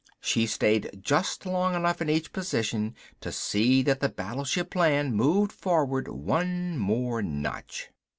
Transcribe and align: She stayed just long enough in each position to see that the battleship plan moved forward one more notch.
She 0.19 0.47
stayed 0.47 0.99
just 1.03 1.45
long 1.45 1.75
enough 1.75 2.01
in 2.01 2.09
each 2.09 2.33
position 2.33 2.95
to 3.19 3.31
see 3.31 3.83
that 3.83 3.99
the 3.99 4.09
battleship 4.09 4.71
plan 4.71 5.13
moved 5.13 5.51
forward 5.51 6.07
one 6.07 6.75
more 6.79 7.21
notch. 7.21 7.91